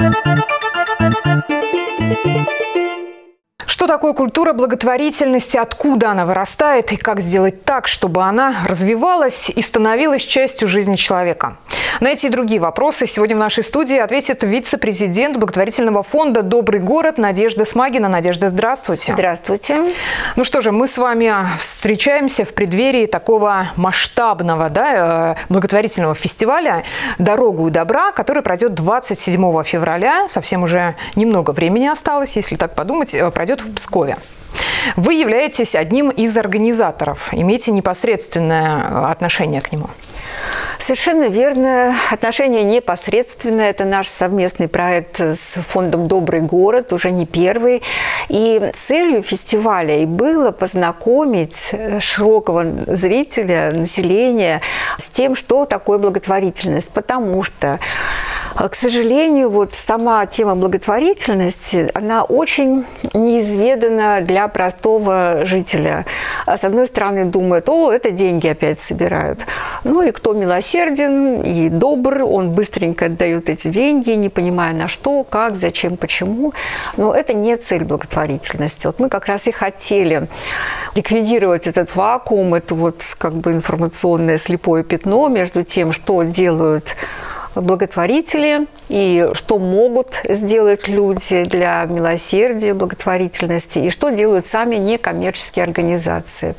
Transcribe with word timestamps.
Thank 0.00 0.26
you. 0.64 0.69
Что 3.80 3.86
такое 3.86 4.12
культура 4.12 4.52
благотворительности, 4.52 5.56
откуда 5.56 6.10
она 6.10 6.26
вырастает 6.26 6.92
и 6.92 6.98
как 6.98 7.20
сделать 7.20 7.64
так, 7.64 7.88
чтобы 7.88 8.22
она 8.22 8.56
развивалась 8.68 9.48
и 9.48 9.62
становилась 9.62 10.20
частью 10.20 10.68
жизни 10.68 10.96
человека? 10.96 11.56
На 12.00 12.08
эти 12.08 12.26
и 12.26 12.28
другие 12.28 12.60
вопросы 12.60 13.06
сегодня 13.06 13.36
в 13.36 13.38
нашей 13.38 13.62
студии 13.62 13.96
ответит 13.96 14.42
вице-президент 14.42 15.36
благотворительного 15.36 16.02
фонда 16.02 16.42
«Добрый 16.42 16.80
город» 16.80 17.18
Надежда 17.18 17.64
Смагина. 17.64 18.08
Надежда, 18.08 18.48
здравствуйте. 18.50 19.12
Здравствуйте. 19.12 19.94
Ну 20.36 20.44
что 20.44 20.60
же, 20.60 20.72
мы 20.72 20.86
с 20.86 20.98
вами 20.98 21.34
встречаемся 21.58 22.44
в 22.44 22.52
преддверии 22.52 23.06
такого 23.06 23.68
масштабного 23.76 24.68
да, 24.68 25.36
э, 25.38 25.44
благотворительного 25.48 26.14
фестиваля 26.14 26.84
«Дорогу 27.18 27.68
и 27.68 27.70
добра», 27.70 28.12
который 28.12 28.42
пройдет 28.42 28.74
27 28.74 29.62
февраля. 29.64 30.28
Совсем 30.28 30.62
уже 30.62 30.96
немного 31.16 31.50
времени 31.52 31.86
осталось, 31.86 32.36
если 32.36 32.56
так 32.56 32.74
подумать, 32.74 33.14
э, 33.14 33.30
пройдет 33.30 33.62
в 33.62 33.69
Пскове. 33.70 34.18
Вы 34.96 35.14
являетесь 35.14 35.74
одним 35.74 36.10
из 36.10 36.36
организаторов, 36.36 37.28
имеете 37.32 37.70
непосредственное 37.70 38.82
э, 38.82 39.10
отношение 39.10 39.60
к 39.60 39.72
нему. 39.72 39.88
Совершенно 40.78 41.28
верно. 41.28 41.94
Отношение 42.10 42.62
непосредственное. 42.62 43.70
Это 43.70 43.84
наш 43.84 44.08
совместный 44.08 44.66
проект 44.66 45.20
с 45.20 45.60
фондом 45.60 46.08
«Добрый 46.08 46.40
город», 46.40 46.94
уже 46.94 47.10
не 47.10 47.26
первый. 47.26 47.82
И 48.30 48.72
целью 48.74 49.22
фестиваля 49.22 49.98
и 49.98 50.06
было 50.06 50.52
познакомить 50.52 51.74
широкого 51.98 52.64
зрителя, 52.86 53.72
населения 53.72 54.62
с 54.98 55.10
тем, 55.10 55.36
что 55.36 55.66
такое 55.66 55.98
благотворительность. 55.98 56.90
Потому 56.90 57.42
что 57.42 57.78
к 58.56 58.74
сожалению, 58.74 59.50
вот 59.50 59.74
сама 59.74 60.26
тема 60.26 60.56
благотворительности, 60.56 61.90
она 61.94 62.24
очень 62.24 62.84
неизведана 63.14 64.20
для 64.20 64.48
простого 64.48 65.42
жителя. 65.44 66.04
А 66.46 66.56
с 66.56 66.64
одной 66.64 66.86
стороны, 66.86 67.24
думает, 67.24 67.68
о, 67.68 67.92
это 67.92 68.10
деньги 68.10 68.48
опять 68.48 68.80
собирают. 68.80 69.46
Ну 69.84 70.02
и 70.02 70.10
кто 70.10 70.32
милосерден 70.32 71.42
и 71.42 71.68
добр, 71.68 72.22
он 72.22 72.50
быстренько 72.50 73.06
отдает 73.06 73.48
эти 73.48 73.68
деньги, 73.68 74.10
не 74.10 74.28
понимая 74.28 74.72
на 74.72 74.88
что, 74.88 75.24
как, 75.24 75.54
зачем, 75.54 75.96
почему. 75.96 76.52
Но 76.96 77.14
это 77.14 77.32
не 77.34 77.56
цель 77.56 77.84
благотворительности. 77.84 78.86
Вот 78.86 78.98
мы 78.98 79.08
как 79.08 79.26
раз 79.26 79.46
и 79.46 79.52
хотели 79.52 80.28
ликвидировать 80.94 81.66
этот 81.66 81.94
вакуум, 81.94 82.54
это 82.54 82.74
вот 82.74 83.02
как 83.18 83.34
бы 83.34 83.52
информационное 83.52 84.38
слепое 84.38 84.82
пятно 84.82 85.28
между 85.28 85.64
тем, 85.64 85.92
что 85.92 86.22
делают 86.22 86.96
благотворители 87.54 88.66
и 88.88 89.28
что 89.34 89.58
могут 89.58 90.20
сделать 90.28 90.88
люди 90.88 91.44
для 91.44 91.84
милосердия, 91.84 92.74
благотворительности, 92.74 93.78
и 93.78 93.90
что 93.90 94.10
делают 94.10 94.46
сами 94.46 94.76
некоммерческие 94.76 95.64
организации. 95.64 96.54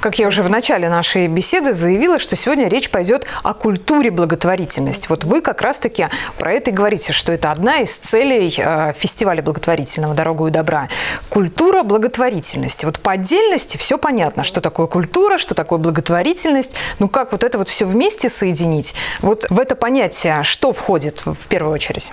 Как 0.00 0.18
я 0.18 0.26
уже 0.26 0.42
в 0.42 0.50
начале 0.50 0.88
нашей 0.88 1.26
беседы 1.26 1.72
заявила, 1.72 2.18
что 2.18 2.36
сегодня 2.36 2.68
речь 2.68 2.90
пойдет 2.90 3.26
о 3.42 3.54
культуре 3.54 4.10
благотворительности. 4.10 5.06
Вот 5.08 5.24
вы 5.24 5.40
как 5.40 5.62
раз-таки 5.62 6.08
про 6.38 6.52
это 6.52 6.70
и 6.70 6.74
говорите, 6.74 7.12
что 7.12 7.32
это 7.32 7.50
одна 7.50 7.78
из 7.80 7.96
целей 7.96 8.52
э, 8.56 8.92
фестиваля 8.96 9.42
благотворительного 9.42 10.14
«Дорогу 10.14 10.48
и 10.48 10.50
добра». 10.50 10.88
Культура 11.28 11.82
благотворительности. 11.82 12.84
Вот 12.84 13.00
по 13.00 13.12
отдельности 13.12 13.76
все 13.76 13.98
понятно, 13.98 14.44
что 14.44 14.60
такое 14.60 14.86
культура, 14.86 15.38
что 15.38 15.54
такое 15.54 15.78
благотворительность. 15.78 16.74
Ну 16.98 17.08
как 17.08 17.32
вот 17.32 17.44
это 17.44 17.58
вот 17.58 17.68
все 17.68 17.84
вместе 17.84 18.28
соединить? 18.28 18.94
Вот 19.20 19.46
в 19.50 19.58
это 19.58 19.76
понятие 19.76 20.19
что 20.42 20.72
входит 20.72 21.24
в 21.24 21.46
первую 21.48 21.74
очередь? 21.74 22.12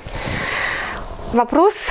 Вопрос 1.34 1.90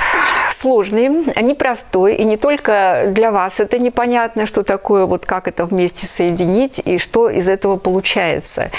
сложный, 0.51 1.09
непростой, 1.41 2.15
и 2.15 2.23
не 2.23 2.37
только 2.37 3.05
для 3.07 3.31
вас 3.31 3.59
это 3.59 3.79
непонятно, 3.79 4.45
что 4.45 4.63
такое, 4.63 5.05
вот 5.05 5.25
как 5.25 5.47
это 5.47 5.65
вместе 5.65 6.07
соединить 6.07 6.79
и 6.83 6.97
что 6.97 7.29
из 7.29 7.47
этого 7.47 7.77
получается. 7.77 8.71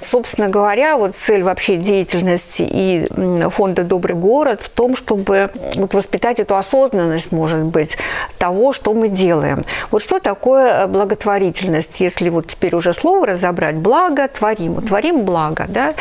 Собственно 0.00 0.48
говоря, 0.48 0.96
вот 0.96 1.16
цель 1.16 1.42
вообще 1.42 1.76
деятельности 1.76 2.66
и 2.68 3.06
фонда 3.50 3.82
«Добрый 3.82 4.16
город» 4.16 4.60
в 4.62 4.70
том, 4.70 4.96
чтобы 4.96 5.50
вот 5.76 5.94
воспитать 5.94 6.40
эту 6.40 6.56
осознанность, 6.56 7.32
может 7.32 7.62
быть, 7.62 7.96
того, 8.38 8.72
что 8.72 8.94
мы 8.94 9.08
делаем. 9.08 9.64
Вот 9.90 10.02
что 10.02 10.20
такое 10.20 10.86
благотворительность, 10.86 12.00
если 12.00 12.28
вот 12.28 12.48
теперь 12.48 12.74
уже 12.74 12.92
слово 12.92 13.28
разобрать, 13.28 13.76
благо 13.76 14.28
творим, 14.28 14.82
творим 14.82 15.24
благо, 15.24 15.66
да, 15.68 15.94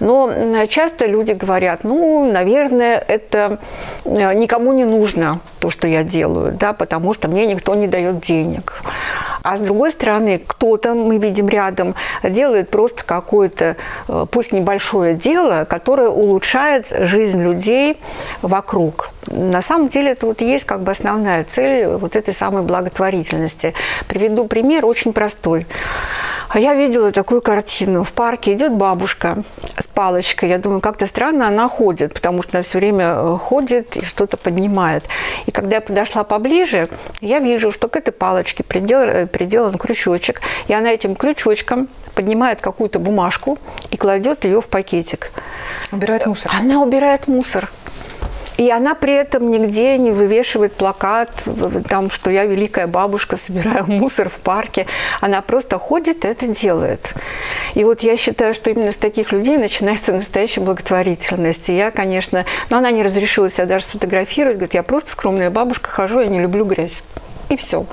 но 0.00 0.66
часто 0.66 1.06
люди 1.06 1.32
говорят, 1.32 1.84
ну, 1.84 2.30
наверное, 2.30 2.98
это 2.98 3.58
Э, 4.04 4.34
никому 4.62 4.72
не 4.72 4.84
нужно 4.84 5.40
то, 5.58 5.70
что 5.70 5.86
я 5.88 6.04
делаю, 6.04 6.52
да, 6.52 6.72
потому 6.72 7.14
что 7.14 7.28
мне 7.28 7.46
никто 7.46 7.74
не 7.74 7.86
дает 7.86 8.20
денег. 8.20 8.82
А 9.42 9.56
с 9.56 9.60
другой 9.60 9.90
стороны, 9.90 10.40
кто-то, 10.46 10.94
мы 10.94 11.18
видим 11.18 11.48
рядом, 11.48 11.94
делает 12.22 12.70
просто 12.70 13.04
какое-то, 13.04 13.76
э, 14.08 14.26
пусть 14.30 14.52
небольшое 14.52 15.14
дело, 15.14 15.64
которое 15.64 16.08
улучшает 16.08 16.86
жизнь 16.88 17.42
людей 17.42 17.96
вокруг. 18.42 19.10
На 19.26 19.62
самом 19.62 19.88
деле 19.88 20.12
это 20.12 20.26
вот 20.26 20.40
есть 20.40 20.64
как 20.64 20.82
бы 20.82 20.92
основная 20.92 21.44
цель 21.44 21.86
вот 21.86 22.14
этой 22.14 22.34
самой 22.34 22.62
благотворительности. 22.62 23.74
Приведу 24.06 24.46
пример 24.46 24.84
очень 24.84 25.12
простой. 25.12 25.66
А 26.52 26.60
я 26.60 26.74
видела 26.74 27.12
такую 27.12 27.40
картину. 27.40 28.04
В 28.04 28.12
парке 28.12 28.52
идет 28.52 28.74
бабушка 28.74 29.42
с 29.78 29.86
палочкой. 29.86 30.50
Я 30.50 30.58
думаю, 30.58 30.82
как-то 30.82 31.06
странно 31.06 31.48
она 31.48 31.66
ходит, 31.66 32.12
потому 32.12 32.42
что 32.42 32.58
она 32.58 32.62
все 32.62 32.76
время 32.76 33.14
э, 33.14 33.36
ходит 33.38 33.96
и 33.96 34.04
что-то 34.04 34.36
поднимает. 34.36 35.04
И 35.46 35.50
когда 35.50 35.76
я 35.76 35.80
подошла 35.80 36.24
поближе, 36.24 36.90
я 37.22 37.38
вижу, 37.38 37.72
что 37.72 37.88
к 37.88 37.96
этой 37.96 38.12
палочке 38.12 38.64
приделан, 38.64 39.08
э, 39.08 39.26
приделан 39.26 39.78
крючочек. 39.78 40.42
И 40.68 40.74
она 40.74 40.90
этим 40.90 41.16
крючочком 41.16 41.88
поднимает 42.14 42.60
какую-то 42.60 42.98
бумажку 42.98 43.58
и 43.90 43.96
кладет 43.96 44.44
ее 44.44 44.60
в 44.60 44.66
пакетик. 44.66 45.30
Убирает 45.90 46.26
мусор. 46.26 46.52
Она 46.54 46.82
убирает 46.82 47.28
мусор. 47.28 47.70
И 48.56 48.70
она 48.70 48.94
при 48.94 49.14
этом 49.14 49.50
нигде 49.50 49.98
не 49.98 50.10
вывешивает 50.10 50.74
плакат, 50.74 51.30
там, 51.88 52.10
что 52.10 52.30
я 52.30 52.44
великая 52.44 52.86
бабушка, 52.86 53.36
собираю 53.36 53.86
мусор 53.86 54.28
в 54.28 54.40
парке. 54.40 54.86
Она 55.20 55.42
просто 55.42 55.78
ходит 55.78 56.24
и 56.24 56.28
это 56.28 56.46
делает. 56.46 57.14
И 57.74 57.84
вот 57.84 58.02
я 58.02 58.16
считаю, 58.16 58.54
что 58.54 58.70
именно 58.70 58.92
с 58.92 58.96
таких 58.96 59.32
людей 59.32 59.56
начинается 59.56 60.12
настоящая 60.12 60.60
благотворительность. 60.60 61.68
И 61.68 61.76
я, 61.76 61.90
конечно, 61.90 62.44
но 62.70 62.78
она 62.78 62.90
не 62.90 63.02
разрешила 63.02 63.48
себя 63.48 63.66
даже 63.66 63.86
сфотографировать, 63.86 64.56
говорит, 64.56 64.74
я 64.74 64.82
просто 64.82 65.10
скромная 65.10 65.50
бабушка, 65.50 65.90
хожу, 65.90 66.20
я 66.20 66.26
не 66.26 66.40
люблю 66.40 66.64
грязь. 66.64 67.02
И 67.48 67.56
все. 67.56 67.86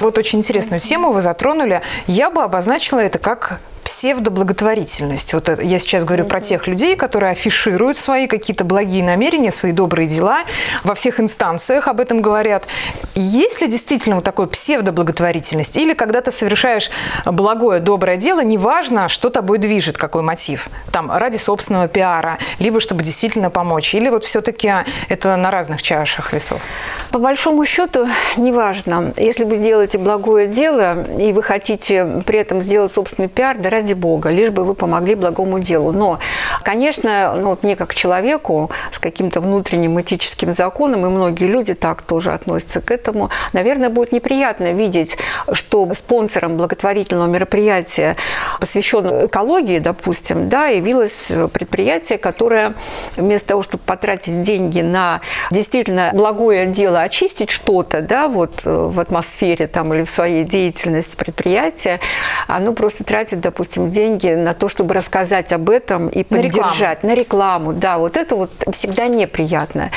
Вот 0.00 0.18
очень 0.18 0.40
интересную 0.40 0.80
тему 0.80 1.12
вы 1.12 1.22
затронули. 1.22 1.82
Я 2.06 2.30
бы 2.30 2.42
обозначила 2.42 2.98
это 2.98 3.18
как 3.18 3.60
псевдоблаготворительность. 3.84 5.34
Вот 5.34 5.62
я 5.62 5.78
сейчас 5.78 6.04
говорю 6.04 6.24
mm-hmm. 6.24 6.28
про 6.28 6.40
тех 6.40 6.66
людей, 6.66 6.96
которые 6.96 7.32
афишируют 7.32 7.96
свои 7.96 8.26
какие-то 8.26 8.64
благие 8.64 9.04
намерения, 9.04 9.50
свои 9.50 9.72
добрые 9.72 10.08
дела, 10.08 10.44
во 10.82 10.94
всех 10.94 11.20
инстанциях 11.20 11.86
об 11.86 12.00
этом 12.00 12.22
говорят. 12.22 12.66
Есть 13.14 13.60
ли 13.60 13.68
действительно 13.68 14.16
вот 14.16 14.24
такой 14.24 14.48
псевдоблаготворительность? 14.48 15.76
Или 15.76 15.92
когда 15.94 16.20
ты 16.20 16.30
совершаешь 16.30 16.90
благое, 17.26 17.80
доброе 17.80 18.16
дело, 18.16 18.42
неважно, 18.42 19.08
что 19.08 19.30
тобой 19.30 19.58
движет, 19.58 19.98
какой 19.98 20.22
мотив? 20.22 20.68
Там, 20.90 21.12
ради 21.12 21.36
собственного 21.36 21.86
пиара, 21.88 22.38
либо 22.58 22.80
чтобы 22.80 23.02
действительно 23.02 23.50
помочь? 23.50 23.94
Или 23.94 24.08
вот 24.08 24.24
все-таки 24.24 24.72
это 25.08 25.36
на 25.36 25.50
разных 25.50 25.82
чашах 25.82 26.32
весов? 26.32 26.62
По 27.10 27.18
большому 27.18 27.64
счету, 27.64 28.08
неважно. 28.36 29.12
Если 29.16 29.44
вы 29.44 29.58
делаете 29.58 29.98
благое 29.98 30.48
дело, 30.48 31.04
и 31.18 31.32
вы 31.32 31.42
хотите 31.42 32.22
при 32.26 32.38
этом 32.38 32.62
сделать 32.62 32.92
собственный 32.92 33.28
пиар, 33.28 33.58
да 33.58 33.70
ради 33.74 33.94
Бога, 33.94 34.30
лишь 34.30 34.50
бы 34.50 34.64
вы 34.64 34.74
помогли 34.74 35.14
благому 35.14 35.58
делу. 35.58 35.92
Но, 35.92 36.18
конечно, 36.62 37.34
ну, 37.34 37.50
вот 37.50 37.62
мне 37.62 37.76
как 37.76 37.94
человеку 37.94 38.70
с 38.90 38.98
каким-то 38.98 39.40
внутренним 39.40 40.00
этическим 40.00 40.52
законом, 40.52 41.06
и 41.06 41.08
многие 41.08 41.46
люди 41.46 41.74
так 41.74 42.02
тоже 42.02 42.32
относятся 42.32 42.80
к 42.80 42.90
этому, 42.90 43.30
наверное, 43.52 43.90
будет 43.90 44.12
неприятно 44.12 44.72
видеть, 44.72 45.16
что 45.52 45.92
спонсором 45.94 46.56
благотворительного 46.56 47.28
мероприятия, 47.28 48.16
посвященного 48.60 49.26
экологии, 49.26 49.78
допустим, 49.78 50.48
да, 50.48 50.66
явилось 50.66 51.32
предприятие, 51.52 52.18
которое 52.18 52.74
вместо 53.16 53.48
того, 53.48 53.62
чтобы 53.62 53.82
потратить 53.84 54.42
деньги 54.42 54.80
на 54.80 55.20
действительно 55.50 56.10
благое 56.12 56.66
дело, 56.66 57.00
очистить 57.00 57.50
что-то, 57.50 58.00
да, 58.00 58.28
вот 58.28 58.62
э, 58.64 58.70
в 58.70 59.00
атмосфере 59.00 59.66
там 59.66 59.92
или 59.94 60.04
в 60.04 60.10
своей 60.10 60.44
деятельности 60.44 61.16
предприятия, 61.16 62.00
оно 62.46 62.72
просто 62.72 63.04
тратит, 63.04 63.40
допустим, 63.40 63.63
допустим, 63.64 63.90
деньги 63.90 64.28
на 64.28 64.54
то, 64.54 64.68
чтобы 64.68 64.94
рассказать 64.94 65.52
об 65.52 65.70
этом 65.70 66.08
и 66.08 66.22
поддержать. 66.22 67.02
На 67.02 67.14
рекламу. 67.14 67.14
На 67.14 67.14
рекламу, 67.14 67.72
да, 67.72 67.98
вот 67.98 68.16
это 68.16 68.36
вот 68.36 68.50
всегда 68.72 69.06
неприятно. 69.06 69.90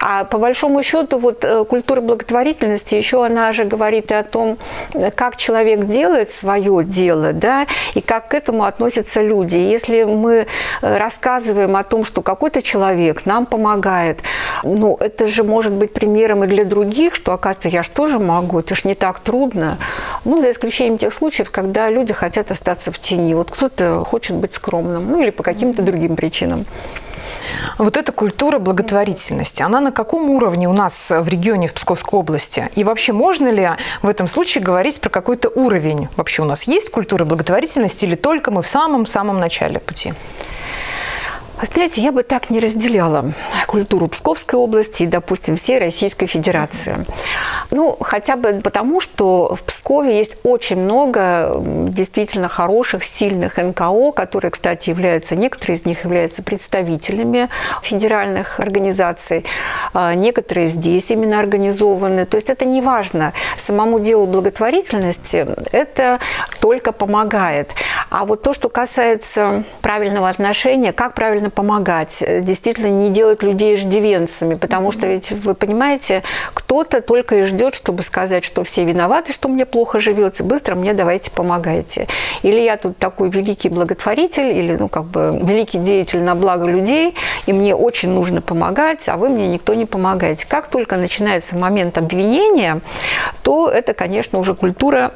А 0.00 0.24
по 0.24 0.38
большому 0.38 0.82
счету 0.82 1.18
вот 1.18 1.44
э, 1.44 1.64
культура 1.64 2.00
благотворительности 2.00 2.94
еще 2.94 3.24
она 3.24 3.52
же 3.52 3.64
говорит 3.64 4.10
и 4.10 4.14
о 4.14 4.22
том, 4.22 4.56
как 5.14 5.36
человек 5.36 5.86
делает 5.86 6.32
свое 6.32 6.82
дело, 6.84 7.32
да, 7.32 7.66
и 7.94 8.00
как 8.00 8.28
к 8.28 8.34
этому 8.34 8.64
относятся 8.64 9.20
люди. 9.20 9.56
Если 9.56 10.04
мы 10.04 10.46
э, 10.82 10.96
рассказываем 10.98 11.76
о 11.76 11.84
том, 11.84 12.04
что 12.04 12.22
какой-то 12.22 12.62
человек 12.62 13.26
нам 13.26 13.44
помогает, 13.44 14.20
ну, 14.62 14.96
это 14.98 15.28
же 15.28 15.44
может 15.44 15.72
быть 15.72 15.92
примером 15.92 16.44
и 16.44 16.46
для 16.46 16.64
других, 16.64 17.14
что, 17.14 17.32
оказывается, 17.32 17.68
я 17.68 17.82
же 17.82 17.90
тоже 17.90 18.18
могу, 18.18 18.60
это 18.60 18.74
же 18.74 18.82
не 18.84 18.94
так 18.94 19.20
трудно. 19.20 19.76
Ну, 20.24 20.40
за 20.40 20.50
исключением 20.50 20.98
тех 20.98 21.14
случаев, 21.14 21.50
когда 21.50 21.88
люди 21.88 22.12
хотят 22.12 22.50
остаться 22.50 22.92
в 22.92 22.98
тени. 22.98 23.34
Вот 23.34 23.50
кто-то 23.50 24.04
хочет 24.04 24.36
быть 24.36 24.54
скромным, 24.54 25.10
ну, 25.10 25.22
или 25.22 25.30
по 25.30 25.42
каким-то 25.42 25.82
другим 25.82 26.16
причинам. 26.16 26.66
Вот 27.78 27.96
эта 27.96 28.12
культура 28.12 28.58
благотворительности, 28.58 29.62
она 29.62 29.80
на 29.80 29.92
каком 29.92 30.30
уровне 30.30 30.68
у 30.68 30.72
нас 30.72 31.10
в 31.10 31.28
регионе, 31.28 31.68
в 31.68 31.74
Псковской 31.74 32.20
области? 32.20 32.68
И 32.74 32.84
вообще 32.84 33.12
можно 33.12 33.50
ли 33.50 33.70
в 34.02 34.08
этом 34.08 34.26
случае 34.26 34.62
говорить 34.62 35.00
про 35.00 35.08
какой-то 35.08 35.48
уровень? 35.48 36.08
Вообще 36.16 36.42
у 36.42 36.44
нас 36.44 36.64
есть 36.64 36.90
культура 36.90 37.24
благотворительности 37.24 38.04
или 38.04 38.14
только 38.14 38.50
мы 38.50 38.62
в 38.62 38.68
самом-самом 38.68 39.40
начале 39.40 39.78
пути? 39.78 40.12
Вы 41.60 41.66
знаете, 41.66 42.00
я 42.00 42.10
бы 42.10 42.22
так 42.22 42.48
не 42.48 42.58
разделяла 42.58 43.32
культуру 43.66 44.08
Псковской 44.08 44.58
области 44.58 45.02
и, 45.02 45.06
допустим, 45.06 45.56
всей 45.56 45.78
Российской 45.78 46.26
Федерации. 46.26 47.04
Ну, 47.70 47.96
хотя 48.00 48.36
бы 48.36 48.60
потому, 48.64 49.00
что 49.00 49.54
в 49.54 49.62
Пскове 49.62 50.16
есть 50.16 50.36
очень 50.42 50.76
много 50.76 51.60
действительно 51.60 52.48
хороших, 52.48 53.04
стильных 53.04 53.58
НКО, 53.58 54.12
которые, 54.12 54.50
кстати, 54.50 54.88
являются, 54.90 55.36
некоторые 55.36 55.76
из 55.76 55.84
них 55.84 56.04
являются 56.04 56.42
представителями 56.42 57.50
федеральных 57.82 58.58
организаций, 58.58 59.44
а 59.92 60.14
некоторые 60.14 60.66
здесь 60.68 61.10
именно 61.10 61.38
организованы. 61.38 62.24
То 62.24 62.36
есть 62.36 62.48
это 62.48 62.64
не 62.64 62.80
важно. 62.80 63.34
Самому 63.58 64.00
делу 64.00 64.26
благотворительности 64.26 65.46
это 65.72 66.20
только 66.60 66.92
помогает. 66.92 67.70
А 68.08 68.24
вот 68.24 68.42
то, 68.42 68.54
что 68.54 68.70
касается 68.70 69.64
правильного 69.82 70.28
отношения, 70.28 70.92
как 70.92 71.14
правильно 71.14 71.49
помогать, 71.50 72.22
э, 72.22 72.40
действительно 72.40 72.88
не 72.88 73.10
делать 73.10 73.42
людей 73.42 73.76
иждивенцами, 73.76 74.54
потому 74.54 74.92
что 74.92 75.06
ведь, 75.06 75.30
вы 75.30 75.54
понимаете, 75.54 76.22
кто-то 76.54 77.00
только 77.00 77.36
и 77.36 77.42
ждет, 77.44 77.74
чтобы 77.74 78.02
сказать, 78.02 78.44
что 78.44 78.64
все 78.64 78.84
виноваты, 78.84 79.32
что 79.32 79.48
мне 79.48 79.66
плохо 79.66 80.00
живется, 80.00 80.44
быстро 80.44 80.74
мне 80.74 80.94
давайте 80.94 81.30
помогайте. 81.30 82.06
Или 82.42 82.60
я 82.60 82.76
тут 82.76 82.98
такой 82.98 83.30
великий 83.30 83.68
благотворитель, 83.68 84.50
или, 84.52 84.76
ну, 84.76 84.88
как 84.88 85.04
бы, 85.04 85.38
великий 85.42 85.78
деятель 85.78 86.22
на 86.22 86.34
благо 86.34 86.66
людей, 86.66 87.14
и 87.46 87.52
мне 87.52 87.74
очень 87.74 88.10
нужно 88.10 88.40
помогать, 88.40 89.08
а 89.08 89.16
вы 89.16 89.28
мне 89.28 89.48
никто 89.48 89.74
не 89.74 89.86
помогаете. 89.86 90.46
Как 90.48 90.68
только 90.68 90.96
начинается 90.96 91.56
момент 91.56 91.98
обвинения, 91.98 92.80
то 93.42 93.68
это, 93.68 93.94
конечно, 93.94 94.38
уже 94.38 94.54
культура 94.54 95.12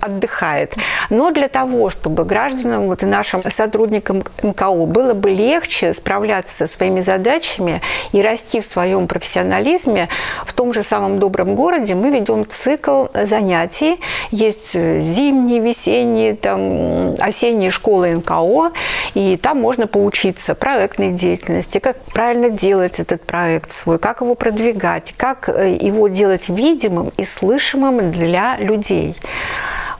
отдыхает. 0.00 0.74
Но 1.10 1.30
для 1.30 1.48
того, 1.48 1.90
чтобы 1.90 2.24
гражданам 2.24 2.86
вот, 2.86 3.02
и 3.02 3.06
нашим 3.06 3.42
сотрудникам 3.42 4.22
НКО 4.42 4.86
было 4.86 5.14
бы 5.14 5.30
легче, 5.30 5.75
легче 5.76 5.92
справляться 5.92 6.66
со 6.66 6.66
своими 6.66 7.00
задачами 7.00 7.80
и 8.12 8.22
расти 8.22 8.60
в 8.60 8.64
своем 8.64 9.06
профессионализме, 9.06 10.08
в 10.44 10.52
том 10.52 10.72
же 10.72 10.82
самом 10.82 11.18
добром 11.18 11.54
городе 11.54 11.94
мы 11.94 12.10
ведем 12.10 12.46
цикл 12.48 13.06
занятий. 13.14 13.98
Есть 14.30 14.72
зимние, 14.72 15.60
весенние, 15.60 16.34
там, 16.34 17.14
осенние 17.20 17.70
школы 17.70 18.10
НКО, 18.10 18.72
и 19.14 19.36
там 19.36 19.60
можно 19.60 19.86
поучиться 19.86 20.54
проектной 20.54 21.12
деятельности, 21.12 21.78
как 21.78 22.00
правильно 22.04 22.50
делать 22.50 23.00
этот 23.00 23.22
проект 23.22 23.72
свой, 23.72 23.98
как 23.98 24.20
его 24.20 24.34
продвигать, 24.34 25.14
как 25.16 25.48
э, 25.48 25.76
его 25.80 26.08
делать 26.08 26.48
видимым 26.48 27.12
и 27.16 27.24
слышимым 27.24 28.12
для 28.12 28.56
людей. 28.58 29.16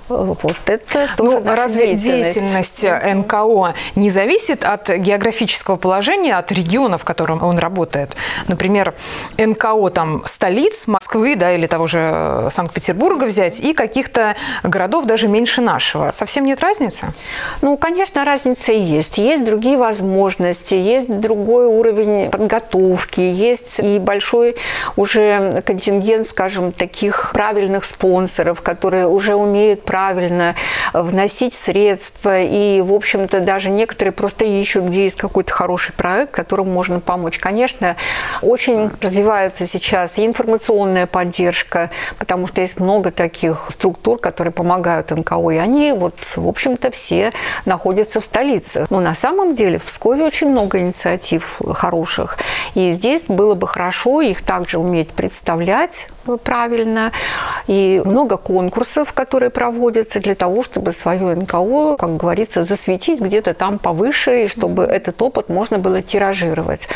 Вот 0.08 0.56
это 0.66 1.08
тоже 1.16 1.40
ну, 1.44 1.54
разве 1.54 1.94
деятельность. 1.94 2.80
деятельность 2.80 2.84
НКО 3.16 3.74
не 3.96 4.10
зависит 4.10 4.64
от 4.64 4.88
географического 4.88 5.76
положения, 5.76 6.36
от 6.36 6.52
региона, 6.52 6.98
в 6.98 7.04
котором 7.04 7.42
он 7.42 7.58
работает? 7.58 8.16
Например, 8.46 8.94
НКО 9.36 9.90
там 9.90 10.22
столиц 10.26 10.86
Москвы, 10.86 11.36
да, 11.36 11.52
или 11.52 11.66
того 11.66 11.86
же 11.86 12.46
Санкт-Петербурга 12.50 13.24
взять, 13.24 13.60
и 13.60 13.72
каких-то 13.74 14.36
городов 14.62 15.06
даже 15.06 15.28
меньше 15.28 15.60
нашего. 15.60 16.10
Совсем 16.10 16.44
нет 16.44 16.60
разницы? 16.60 17.12
Ну, 17.62 17.76
конечно, 17.76 18.24
разница 18.24 18.72
есть. 18.72 19.18
Есть 19.18 19.44
другие 19.44 19.76
возможности, 19.76 20.74
есть 20.74 21.08
другой 21.20 21.66
уровень 21.66 22.30
подготовки, 22.30 23.20
есть 23.20 23.78
и 23.78 23.98
большой 23.98 24.56
уже 24.96 25.62
контингент, 25.66 26.26
скажем, 26.26 26.72
таких 26.72 27.30
правильных 27.32 27.84
спонсоров, 27.84 28.62
которые 28.62 29.08
уже 29.08 29.34
умеют 29.34 29.84
правильно 29.96 30.54
вносить 30.92 31.54
средства. 31.54 32.42
И, 32.42 32.82
в 32.82 32.92
общем-то, 32.92 33.40
даже 33.40 33.70
некоторые 33.70 34.12
просто 34.12 34.44
ищут, 34.44 34.84
где 34.84 35.04
есть 35.04 35.16
какой-то 35.16 35.50
хороший 35.50 35.94
проект, 35.94 36.32
которому 36.32 36.70
можно 36.70 37.00
помочь. 37.00 37.38
Конечно, 37.38 37.96
очень 38.42 38.90
развивается 39.00 39.64
сейчас 39.64 40.18
и 40.18 40.26
информационная 40.26 41.06
поддержка, 41.06 41.88
потому 42.18 42.46
что 42.46 42.60
есть 42.60 42.78
много 42.78 43.10
таких 43.10 43.68
структур, 43.70 44.18
которые 44.18 44.52
помогают 44.52 45.12
НКО, 45.12 45.48
и 45.52 45.56
они, 45.56 45.92
вот, 45.92 46.14
в 46.36 46.46
общем-то, 46.46 46.90
все 46.90 47.32
находятся 47.64 48.20
в 48.20 48.24
столице. 48.26 48.86
Но 48.90 49.00
на 49.00 49.14
самом 49.14 49.54
деле 49.54 49.78
в 49.78 49.84
Пскове 49.86 50.24
очень 50.24 50.50
много 50.50 50.78
инициатив 50.78 51.58
хороших. 51.72 52.36
И 52.74 52.92
здесь 52.92 53.22
было 53.28 53.54
бы 53.54 53.66
хорошо 53.66 54.20
их 54.20 54.42
также 54.42 54.78
уметь 54.78 55.08
представлять 55.08 56.08
правильно. 56.44 57.12
И 57.66 58.02
много 58.04 58.36
конкурсов, 58.36 59.12
которые 59.12 59.50
проводятся 59.50 59.85
для 59.94 60.34
того, 60.34 60.62
чтобы 60.62 60.92
свое 60.92 61.34
НКО, 61.34 61.96
как 61.98 62.16
говорится, 62.16 62.64
засветить 62.64 63.20
где-то 63.20 63.54
там 63.54 63.78
повыше, 63.78 64.44
и 64.44 64.48
чтобы 64.48 64.84
этот 64.84 65.20
опыт 65.22 65.48
можно 65.48 65.78
было 65.78 66.02
тиражировать. 66.02 66.88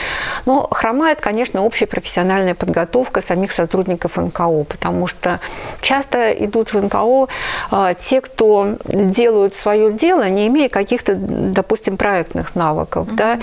Но 0.46 0.68
хромает, 0.70 1.20
конечно, 1.20 1.62
общая 1.64 1.86
профессиональная 1.86 2.54
подготовка 2.54 3.20
самих 3.20 3.52
сотрудников 3.52 4.16
НКО, 4.16 4.64
потому 4.64 5.06
что 5.06 5.40
часто 5.80 6.32
идут 6.32 6.72
в 6.72 6.82
НКО 6.82 7.28
а, 7.70 7.94
те, 7.94 8.20
кто 8.20 8.76
делают 8.84 9.54
свое 9.54 9.92
дело, 9.92 10.28
не 10.28 10.46
имея 10.48 10.68
каких-то, 10.68 11.14
допустим, 11.16 11.96
проектных 11.96 12.54
навыков. 12.54 13.08
Mm-hmm. 13.08 13.14
Да? 13.16 13.38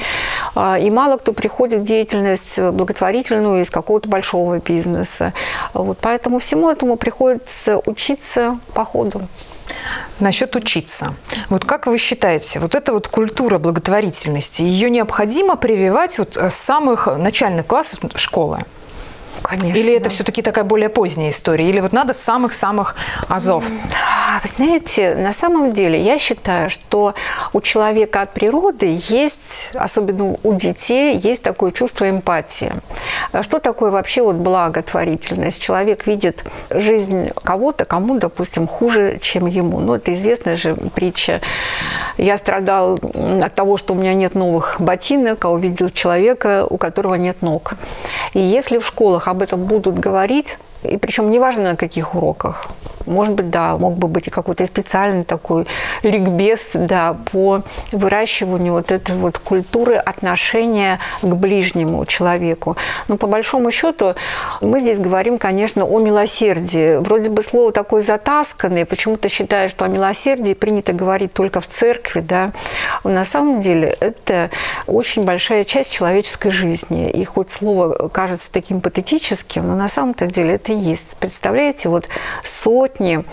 А, 0.55 0.77
и 0.79 0.89
мало 0.89 1.17
кто 1.17 1.33
приходит 1.33 1.81
в 1.81 1.83
деятельность 1.83 2.59
благотворительную 2.59 3.61
из 3.61 3.69
какого-то 3.69 4.09
большого 4.09 4.59
бизнеса. 4.59 5.33
Вот, 5.73 5.97
поэтому 6.01 6.39
всему 6.39 6.69
этому 6.69 6.97
приходится 6.97 7.77
учиться 7.85 8.59
по 8.73 8.85
ходу. 8.85 9.27
Насчет 10.19 10.55
учиться. 10.55 11.13
Вот 11.49 11.65
как 11.65 11.87
вы 11.87 11.97
считаете, 11.97 12.59
вот 12.59 12.75
эта 12.75 12.93
вот 12.93 13.07
культура 13.07 13.57
благотворительности, 13.59 14.63
ее 14.63 14.89
необходимо 14.89 15.55
прививать 15.55 16.17
вот 16.17 16.37
с 16.37 16.53
самых 16.53 17.07
начальных 17.07 17.67
классов 17.67 17.99
школы? 18.15 18.59
Конечно. 19.44 19.77
Или 19.77 19.96
это 19.96 20.10
все-таки 20.10 20.41
такая 20.41 20.63
более 20.63 20.89
поздняя 20.89 21.29
история? 21.29 21.70
Или 21.70 21.79
вот 21.79 21.94
надо 21.94 22.13
с 22.13 22.20
самых-самых 22.20 22.96
азов? 23.27 23.63
Вы 24.44 24.50
знаете, 24.56 25.15
на 25.15 25.34
самом 25.34 25.74
деле 25.74 26.01
я 26.01 26.20
считаю, 26.20 26.70
что 26.70 27.15
у 27.53 27.62
человека 27.62 28.22
от 28.22 28.34
природы 28.34 29.00
есть, 29.08 29.70
особенно 29.74 30.38
у 30.44 30.53
детей, 30.53 31.17
есть 31.17 31.41
такое 31.41 31.72
чувство 31.72 32.10
эмпатии. 32.10 32.74
Что 33.41 33.60
такое 33.60 33.91
вообще 33.91 34.22
вот 34.22 34.36
благотворительность? 34.36 35.62
Человек 35.62 36.08
видит 36.08 36.44
жизнь 36.70 37.32
кого-то, 37.44 37.86
кому, 37.86 38.20
допустим, 38.20 38.67
хуже, 38.67 39.17
чем 39.22 39.46
ему. 39.46 39.79
Ну, 39.79 39.96
это 39.96 40.13
известная 40.13 40.56
же 40.56 40.75
притча. 40.75 41.41
Я 42.17 42.38
страдал 42.38 43.00
от 43.41 43.56
того, 43.56 43.77
что 43.77 43.94
у 43.94 43.98
меня 43.98 44.13
нет 44.13 44.36
новых 44.36 44.75
ботинок, 44.79 45.46
а 45.46 45.50
увидел 45.50 45.89
человека, 45.89 46.65
у 46.70 46.77
которого 46.77 47.15
нет 47.15 47.41
ног. 47.41 47.74
И 48.38 48.39
если 48.39 48.77
в 48.77 48.86
школах 48.86 49.27
об 49.27 49.41
этом 49.41 49.63
будут 49.63 49.98
говорить, 49.98 50.60
и 50.84 50.98
причем 50.98 51.32
неважно 51.32 51.72
на 51.72 51.75
каких 51.75 52.13
уроках, 52.13 52.67
может 53.07 53.33
быть, 53.33 53.49
да, 53.49 53.77
мог 53.77 53.95
бы 53.97 54.07
быть 54.07 54.27
и 54.27 54.29
какой-то 54.29 54.65
специальный 54.65 55.23
такой 55.23 55.65
ликбез, 56.03 56.69
да, 56.73 57.15
по 57.31 57.63
выращиванию 57.91 58.73
вот 58.73 58.91
этой 58.91 59.15
вот 59.15 59.37
культуры 59.39 59.95
отношения 59.95 60.99
к 61.21 61.25
ближнему 61.25 62.05
человеку. 62.05 62.77
Но 63.07 63.17
по 63.17 63.27
большому 63.27 63.71
счету 63.71 64.15
мы 64.61 64.79
здесь 64.79 64.99
говорим, 64.99 65.37
конечно, 65.37 65.85
о 65.85 65.99
милосердии. 65.99 66.97
Вроде 66.97 67.29
бы 67.29 67.43
слово 67.43 67.71
такое 67.71 68.01
затасканное, 68.01 68.85
почему-то 68.85 69.29
считаю, 69.29 69.69
что 69.69 69.85
о 69.85 69.87
милосердии 69.87 70.53
принято 70.53 70.93
говорить 70.93 71.33
только 71.33 71.61
в 71.61 71.67
церкви, 71.67 72.19
да. 72.19 72.51
На 73.03 73.25
самом 73.25 73.59
деле 73.59 73.95
это 73.99 74.49
очень 74.87 75.23
большая 75.23 75.63
часть 75.63 75.91
человеческой 75.91 76.51
жизни. 76.51 77.09
И 77.09 77.23
хоть 77.23 77.51
слово 77.51 78.09
кажется 78.09 78.51
таким 78.51 78.81
патетическим, 78.81 79.67
но 79.67 79.75
на 79.75 79.87
самом-то 79.87 80.27
деле 80.27 80.55
это 80.55 80.71
и 80.71 80.75
есть. 80.75 81.15
Представляете, 81.19 81.89
вот 81.89 82.07
сотни 82.43 82.97
сотни 82.98 83.24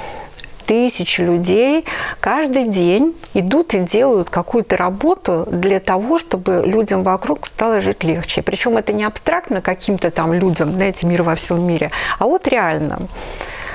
тысячи 0.67 1.21
людей 1.21 1.85
каждый 2.21 2.69
день 2.69 3.15
идут 3.35 3.75
и 3.75 3.81
делают 3.81 4.31
какую-то 4.31 4.79
работу 4.79 5.47
для 5.51 5.79
того, 5.79 6.19
чтобы 6.19 6.63
людям 6.65 7.03
вокруг 7.03 7.47
стало 7.47 7.83
жить 7.83 8.03
легче. 8.03 8.41
Причем 8.41 8.79
это 8.79 8.95
не 8.95 9.05
абстрактно 9.05 9.61
каким-то 9.61 10.11
там 10.11 10.33
людям, 10.33 10.73
знаете, 10.73 11.07
мир 11.07 11.23
во 11.23 11.35
всем 11.35 11.67
мире, 11.67 11.91
а 12.19 12.25
вот 12.25 12.49
реально 12.49 13.01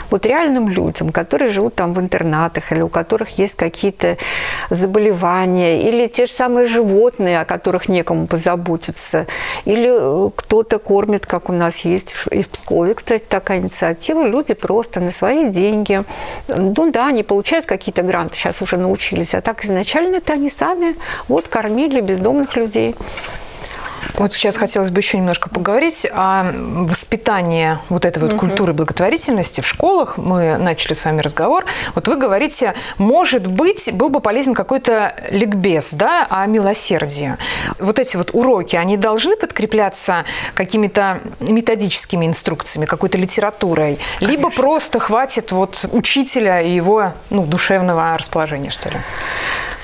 вот 0.09 0.25
реальным 0.25 0.69
людям, 0.69 1.11
которые 1.11 1.49
живут 1.49 1.75
там 1.75 1.93
в 1.93 1.99
интернатах 1.99 2.71
или 2.71 2.81
у 2.81 2.89
которых 2.89 3.37
есть 3.37 3.55
какие-то 3.55 4.17
заболевания, 4.69 5.81
или 5.87 6.07
те 6.07 6.25
же 6.25 6.33
самые 6.33 6.65
животные, 6.65 7.39
о 7.39 7.45
которых 7.45 7.89
некому 7.89 8.27
позаботиться, 8.27 9.27
или 9.65 10.27
э, 10.27 10.31
кто-то 10.35 10.79
кормит, 10.79 11.25
как 11.25 11.49
у 11.49 11.53
нас 11.53 11.79
есть 11.81 12.15
и 12.31 12.43
в 12.43 12.49
Пскове, 12.49 12.93
кстати, 12.93 13.23
такая 13.27 13.59
инициатива, 13.59 14.25
люди 14.25 14.53
просто 14.53 14.99
на 14.99 15.11
свои 15.11 15.49
деньги, 15.49 16.03
ну 16.47 16.91
да, 16.91 17.07
они 17.07 17.23
получают 17.23 17.65
какие-то 17.65 18.01
гранты, 18.01 18.35
сейчас 18.35 18.61
уже 18.61 18.77
научились, 18.77 19.33
а 19.33 19.41
так 19.41 19.65
изначально 19.65 20.17
это 20.17 20.33
они 20.33 20.49
сами 20.49 20.95
вот 21.27 21.47
кормили 21.47 22.01
бездомных 22.01 22.55
людей. 22.55 22.95
Вот 24.15 24.33
сейчас 24.33 24.57
хотелось 24.57 24.91
бы 24.91 24.99
еще 24.99 25.17
немножко 25.17 25.49
поговорить 25.49 26.07
о 26.11 26.51
воспитании 26.53 27.79
вот 27.89 28.05
этой 28.05 28.19
вот 28.19 28.33
угу. 28.33 28.39
культуры 28.39 28.73
благотворительности 28.73 29.61
в 29.61 29.67
школах. 29.67 30.17
Мы 30.17 30.57
начали 30.57 30.93
с 30.93 31.05
вами 31.05 31.21
разговор. 31.21 31.65
Вот 31.95 32.07
вы 32.07 32.15
говорите, 32.17 32.73
может 32.97 33.47
быть, 33.47 33.91
был 33.93 34.09
бы 34.09 34.19
полезен 34.19 34.53
какой-то 34.53 35.15
ликбез, 35.31 35.93
да, 35.93 36.27
о 36.29 36.45
милосердии. 36.45 37.37
Вот 37.77 37.99
эти 37.99 38.17
вот 38.17 38.31
уроки, 38.33 38.75
они 38.75 38.97
должны 38.97 39.35
подкрепляться 39.35 40.25
какими-то 40.53 41.21
методическими 41.39 42.25
инструкциями, 42.25 42.85
какой-то 42.85 43.17
литературой, 43.17 43.99
Конечно. 44.19 44.27
либо 44.27 44.49
просто 44.49 44.99
хватит 44.99 45.51
вот 45.51 45.87
учителя 45.91 46.61
и 46.61 46.71
его 46.73 47.13
ну, 47.29 47.45
душевного 47.45 48.17
расположения, 48.17 48.71
что 48.71 48.89
ли? 48.89 48.97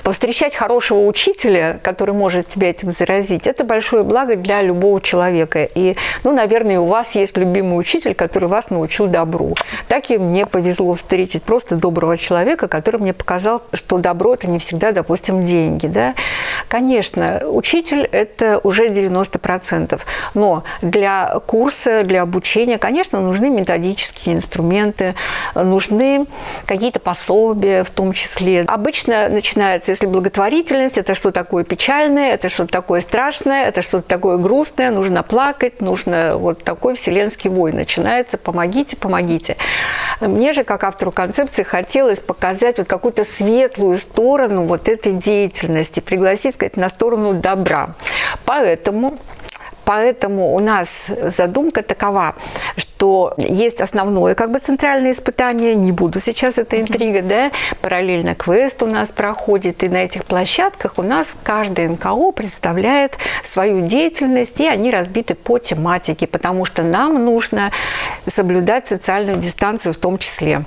Повстречать 0.06 0.54
хорошего 0.54 1.00
учителя, 1.08 1.80
который 1.82 2.14
может 2.14 2.48
тебя 2.48 2.70
этим 2.70 2.92
заразить, 2.92 3.48
это 3.48 3.64
большое 3.64 4.04
благо 4.04 4.36
для 4.36 4.62
любого 4.62 5.02
человека. 5.02 5.64
И, 5.64 5.96
ну, 6.24 6.32
наверное, 6.32 6.80
у 6.80 6.86
вас 6.86 7.16
есть 7.16 7.36
любимый 7.38 7.80
учитель, 7.80 8.14
который 8.14 8.48
вас 8.48 8.70
научил 8.70 9.08
добру. 9.08 9.56
Так 9.88 10.12
и 10.12 10.20
мне 10.20 10.46
повезло 10.46 10.94
встретить 10.94 11.42
просто 11.42 11.78
доброго 11.78 12.20
человека, 12.20 12.68
который 12.68 13.02
мне 13.02 13.16
показал, 13.16 13.64
что 13.74 13.98
добро– 13.98 14.34
это 14.36 14.46
не 14.46 14.60
всегда, 14.60 14.92
допустим, 14.92 15.44
деньги. 15.44 15.88
Да? 15.88 16.14
Конечно, 16.68 17.42
учитель– 17.48 18.04
это 18.12 18.60
уже 18.60 18.90
90%. 18.90 20.00
Но 20.36 20.64
для 20.84 21.40
курса, 21.48 22.04
для 22.04 22.22
обучения, 22.22 22.78
конечно, 22.78 23.22
нужны 23.22 23.50
методические 23.50 24.36
инструменты, 24.36 25.16
нужны 25.56 26.28
какие-то 26.68 27.00
пособия 27.00 27.84
в 27.84 27.90
том 27.90 28.14
числе. 28.14 28.66
Обычно 28.68 29.30
начинается 29.30 29.95
если 29.96 30.08
благотворительность, 30.08 30.98
это 30.98 31.16
что 31.16 31.32
такое 31.32 31.64
печальное, 31.64 32.34
это 32.34 32.50
что 32.50 32.68
такое 32.68 33.00
страшное, 33.00 33.66
это 33.66 33.82
что-то 33.82 34.06
такое 34.06 34.36
грустное, 34.36 34.92
нужно 34.92 35.24
плакать, 35.24 35.80
нужно 35.80 36.36
вот 36.36 36.66
такой 36.66 36.96
вселенский 36.96 37.50
вой 37.50 37.72
начинается, 37.72 38.38
помогите, 38.38 38.98
помогите. 38.98 39.56
Мне 40.20 40.52
же, 40.52 40.66
как 40.66 40.84
автору 40.84 41.14
концепции, 41.14 41.64
хотелось 41.64 42.20
показать 42.20 42.78
вот 42.78 42.88
какую-то 42.88 43.24
светлую 43.24 43.98
сторону 43.98 44.64
вот 44.64 44.90
этой 44.90 45.14
деятельности, 45.14 46.02
пригласить, 46.02 46.56
сказать, 46.56 46.76
на 46.76 46.90
сторону 46.90 47.34
добра. 47.34 47.96
Поэтому 48.44 49.18
Поэтому 49.86 50.56
у 50.56 50.60
нас 50.60 51.12
задумка 51.22 51.84
такова, 51.84 52.36
что 52.96 53.34
есть 53.38 53.82
основное 53.82 54.36
как 54.36 54.52
бы 54.52 54.60
центральное 54.60 55.12
испытание, 55.12 55.76
не 55.76 55.92
буду 55.92 56.22
сейчас 56.22 56.58
это 56.58 56.80
интрига, 56.80 57.22
да, 57.22 57.52
параллельно 57.82 58.36
квест 58.36 58.82
у 58.84 58.86
нас 58.86 59.10
проходит, 59.10 59.84
и 59.84 59.90
на 59.90 59.98
этих 59.98 60.24
площадках 60.24 60.94
у 60.98 61.02
нас 61.02 61.28
каждый 61.44 61.90
НКО 61.90 62.32
представляет 62.32 63.18
свою 63.44 63.86
деятельность, 63.86 64.62
и 64.62 64.68
они 64.68 64.92
разбиты 64.92 65.36
по 65.36 65.60
тематике, 65.60 66.26
потому 66.26 66.64
что 66.64 66.84
нам 66.84 67.26
нужно 67.26 67.72
соблюдать 68.28 68.88
социальную 68.88 69.40
дистанцию 69.40 69.94
в 69.94 69.98
том 69.98 70.18
числе, 70.18 70.64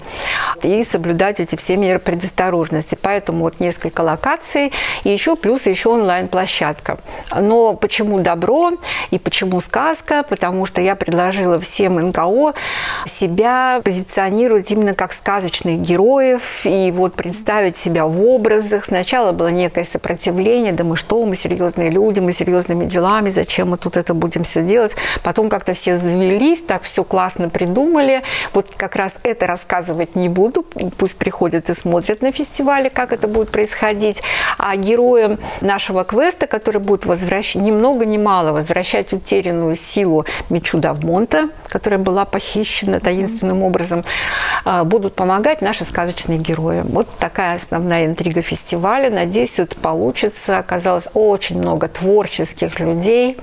и 0.62 0.84
соблюдать 0.84 1.40
эти 1.40 1.56
все 1.56 1.76
меры 1.76 1.98
предосторожности. 1.98 2.98
Поэтому 3.00 3.44
вот 3.44 3.58
несколько 3.58 4.02
локаций, 4.02 4.72
и 5.04 5.08
еще 5.08 5.34
плюс 5.34 5.64
еще 5.64 5.88
онлайн-площадка. 5.90 6.98
Но 7.34 7.72
почему 7.72 8.20
добро 8.20 8.72
и 9.10 9.18
почему 9.18 9.60
сказка? 9.60 10.24
Потому 10.28 10.66
что 10.66 10.82
я 10.82 10.94
предложила 10.94 11.58
всем 11.58 11.94
НКО 11.94 12.17
НКО 12.18 12.54
себя 13.06 13.80
позиционировать 13.84 14.70
именно 14.70 14.94
как 14.94 15.12
сказочных 15.12 15.80
героев 15.80 16.60
и 16.64 16.90
вот 16.90 17.14
представить 17.14 17.76
себя 17.76 18.06
в 18.06 18.22
образах. 18.22 18.84
Сначала 18.84 19.32
было 19.32 19.48
некое 19.48 19.84
сопротивление, 19.84 20.72
да 20.72 20.84
мы 20.84 20.96
что, 20.96 21.24
мы 21.24 21.36
серьезные 21.36 21.90
люди, 21.90 22.20
мы 22.20 22.32
серьезными 22.32 22.86
делами, 22.86 23.30
зачем 23.30 23.70
мы 23.70 23.78
тут 23.78 23.96
это 23.96 24.14
будем 24.14 24.42
все 24.42 24.62
делать. 24.62 24.92
Потом 25.22 25.48
как-то 25.48 25.72
все 25.72 25.96
завелись, 25.96 26.60
так 26.62 26.82
все 26.82 27.04
классно 27.04 27.48
придумали. 27.48 28.22
Вот 28.52 28.66
как 28.76 28.96
раз 28.96 29.16
это 29.22 29.46
рассказывать 29.46 30.16
не 30.16 30.28
буду, 30.28 30.64
пусть 30.96 31.16
приходят 31.16 31.70
и 31.70 31.74
смотрят 31.74 32.22
на 32.22 32.32
фестивале, 32.32 32.90
как 32.90 33.12
это 33.12 33.28
будет 33.28 33.50
происходить. 33.50 34.22
А 34.58 34.76
героем 34.76 35.38
нашего 35.60 36.04
квеста, 36.04 36.46
который 36.46 36.80
будет 36.80 37.06
возвращать, 37.06 37.62
ни 37.62 37.70
много 37.70 38.06
ни 38.06 38.18
мало, 38.18 38.52
возвращать 38.52 39.12
утерянную 39.12 39.76
силу 39.76 40.24
Мичу 40.50 40.78
Давмонта, 40.78 41.50
которая 41.68 42.00
была 42.08 42.24
похищена 42.24 43.00
таинственным 43.00 43.62
образом, 43.62 44.02
а, 44.64 44.84
будут 44.84 45.14
помогать 45.14 45.60
наши 45.60 45.84
сказочные 45.84 46.38
герои. 46.38 46.80
Вот 46.82 47.06
такая 47.18 47.56
основная 47.56 48.06
интрига 48.06 48.40
фестиваля. 48.40 49.10
Надеюсь, 49.10 49.58
это 49.58 49.76
получится. 49.76 50.56
Оказалось 50.56 51.08
очень 51.12 51.58
много 51.58 51.86
творческих 51.88 52.80
людей. 52.80 53.36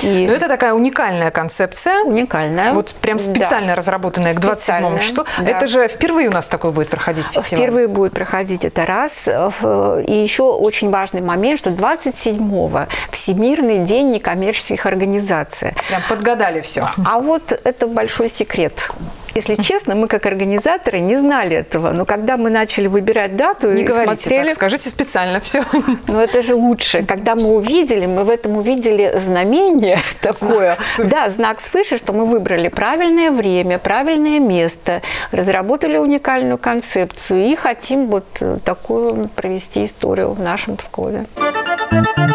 И... 0.00 0.26
Но 0.26 0.32
это 0.32 0.48
такая 0.48 0.74
уникальная 0.74 1.30
концепция. 1.30 2.02
Уникальная. 2.02 2.72
Вот 2.72 2.94
прям 3.00 3.18
специально 3.18 3.68
да. 3.68 3.74
разработанная 3.76 4.34
к 4.34 4.40
27 4.40 4.98
числу. 4.98 5.24
Да. 5.38 5.44
Это 5.44 5.66
же 5.66 5.88
впервые 5.88 6.28
у 6.28 6.32
нас 6.32 6.48
такой 6.48 6.72
будет 6.72 6.90
проходить 6.90 7.26
фестиваль. 7.26 7.62
Впервые 7.62 7.88
будет 7.88 8.12
проходить 8.12 8.64
это 8.64 8.86
раз. 8.86 9.26
И 9.26 10.12
еще 10.12 10.42
очень 10.44 10.90
важный 10.90 11.20
момент, 11.20 11.58
что 11.58 11.70
27-го 11.70 12.86
Всемирный 13.10 13.78
день 13.78 14.10
некоммерческих 14.10 14.86
организаций. 14.86 15.74
Прям 15.88 16.02
подгадали 16.08 16.60
все. 16.60 16.88
А 17.04 17.18
вот 17.18 17.58
это 17.64 17.86
большой 17.86 18.28
секрет. 18.28 18.90
Если 19.36 19.56
честно, 19.56 19.94
мы 19.94 20.08
как 20.08 20.24
организаторы 20.24 21.00
не 21.00 21.14
знали 21.14 21.58
этого. 21.58 21.92
Но 21.92 22.06
когда 22.06 22.38
мы 22.38 22.48
начали 22.48 22.86
выбирать 22.86 23.36
дату 23.36 23.70
не 23.70 23.82
и 23.82 23.84
говорите 23.84 24.22
смотрели... 24.22 24.44
так, 24.44 24.54
скажите 24.54 24.88
специально 24.88 25.40
все. 25.40 25.62
Но 26.08 26.22
это 26.22 26.40
же 26.40 26.54
лучше. 26.54 27.04
Когда 27.04 27.34
мы 27.34 27.54
увидели, 27.54 28.06
мы 28.06 28.24
в 28.24 28.30
этом 28.30 28.56
увидели 28.56 29.12
знамение 29.14 29.98
такое. 30.22 30.78
Знак 30.96 31.08
да, 31.10 31.28
знак 31.28 31.60
свыше, 31.60 31.98
что 31.98 32.14
мы 32.14 32.24
выбрали 32.24 32.68
правильное 32.68 33.30
время, 33.30 33.78
правильное 33.78 34.40
место, 34.40 35.02
разработали 35.32 35.98
уникальную 35.98 36.56
концепцию 36.56 37.44
и 37.44 37.54
хотим 37.56 38.06
вот 38.06 38.24
такую 38.64 39.28
провести 39.36 39.84
историю 39.84 40.32
в 40.32 40.40
нашем 40.40 40.78
Пскове. 40.78 41.26
Thank 41.90 42.18
you. 42.18 42.25